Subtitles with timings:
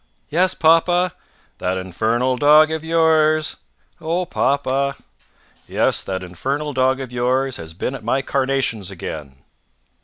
[0.29, 1.13] "Yes, papa."
[1.59, 3.57] "That infernal dog of yours"
[4.01, 4.95] "Oh, papa!"
[5.67, 9.43] "Yes, that infernal dog of yours has been at my carnations again!"